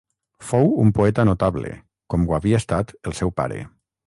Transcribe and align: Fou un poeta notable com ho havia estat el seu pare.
Fou 0.51 0.71
un 0.85 0.93
poeta 0.99 1.25
notable 1.31 1.75
com 2.15 2.25
ho 2.31 2.37
havia 2.39 2.63
estat 2.65 2.97
el 3.11 3.19
seu 3.23 3.37
pare. 3.43 3.63